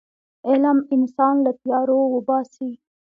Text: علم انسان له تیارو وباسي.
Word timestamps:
علم 0.47 0.77
انسان 0.95 1.35
له 1.45 1.51
تیارو 1.61 1.99
وباسي. 2.13 2.71